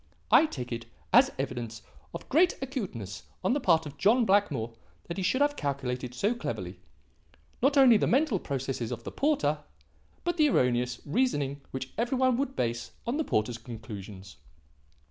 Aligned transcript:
I 0.31 0.47
take 0.47 0.71
it 0.71 0.87
as 1.13 1.31
evidence 1.37 1.83
of 2.11 2.27
great 2.27 2.57
acuteness 2.59 3.21
on 3.43 3.53
the 3.53 3.59
part 3.59 3.85
of 3.85 3.99
John 3.99 4.25
Blackmore 4.25 4.73
that 5.03 5.17
he 5.17 5.21
should 5.21 5.41
have 5.41 5.55
calculated 5.55 6.15
so 6.15 6.33
cleverly, 6.33 6.79
not 7.61 7.77
only 7.77 7.97
the 7.97 8.07
mental 8.07 8.39
process 8.39 8.81
of 8.89 9.03
the 9.03 9.11
porter, 9.11 9.59
but 10.23 10.37
the 10.37 10.49
erroneous 10.49 11.01
reasoning 11.05 11.61
which 11.69 11.93
every 11.99 12.17
one 12.17 12.35
would 12.37 12.55
base 12.55 12.93
on 13.05 13.17
the 13.17 13.23
porter's 13.23 13.59
conclusions. 13.59 14.37